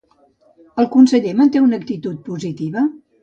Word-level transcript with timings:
El 0.83 0.87
conseller 0.95 1.35
manté 1.41 1.63
una 1.65 1.79
actitud 1.83 2.25
positiva? 2.31 2.87